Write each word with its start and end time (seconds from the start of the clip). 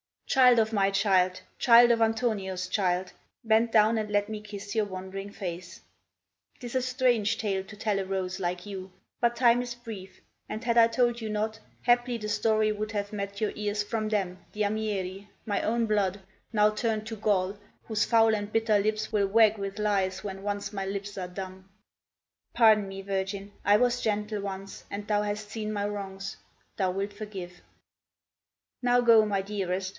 Child 0.25 0.59
of 0.59 0.71
my 0.71 0.89
child, 0.91 1.41
child 1.59 1.91
of 1.91 2.01
Antonio's 2.01 2.67
child, 2.67 3.11
Bend 3.43 3.69
down 3.69 3.97
and 3.97 4.09
let 4.09 4.29
me 4.29 4.39
kiss 4.41 4.73
your 4.73 4.85
wondering 4.85 5.29
face. 5.29 5.81
'Tis 6.59 6.73
a 6.73 6.81
strange 6.81 7.37
tale 7.37 7.65
to 7.65 7.75
tell 7.75 7.99
a 7.99 8.05
rose 8.05 8.39
like 8.39 8.65
you. 8.65 8.93
But 9.19 9.35
time 9.35 9.61
is 9.61 9.75
brief, 9.75 10.21
and, 10.47 10.63
had 10.63 10.77
I 10.77 10.87
told 10.87 11.19
you 11.19 11.29
not, 11.29 11.59
Haply 11.81 12.17
the 12.17 12.29
story 12.29 12.71
would 12.71 12.93
have 12.93 13.11
met 13.13 13.41
your 13.41 13.51
ears 13.55 13.83
From 13.83 14.07
them, 14.07 14.39
the 14.53 14.61
Amieri, 14.63 15.27
my 15.45 15.61
own 15.61 15.85
blood, 15.85 16.21
Now 16.53 16.71
turned 16.71 17.05
to 17.07 17.17
gall, 17.17 17.57
whose 17.83 18.05
foul 18.05 18.33
and 18.33 18.51
bitter 18.51 18.79
lips 18.79 19.11
Will 19.11 19.27
wag 19.27 19.57
with 19.57 19.77
lies 19.79 20.23
when 20.23 20.43
once 20.43 20.71
my 20.73 20.85
lips 20.85 21.17
are 21.17 21.27
dumb. 21.27 21.69
(Pardon 22.53 22.87
me, 22.87 23.01
Virgin. 23.01 23.51
I 23.65 23.75
was 23.77 24.01
gentle 24.01 24.41
once, 24.41 24.85
And 24.89 25.05
thou 25.07 25.23
hast 25.23 25.49
seen 25.49 25.73
my 25.73 25.85
wrongs. 25.85 26.37
Thou 26.77 26.89
wilt 26.91 27.11
forgive.) 27.13 27.61
Now 28.81 29.01
go, 29.01 29.25
my 29.25 29.41
dearest. 29.41 29.89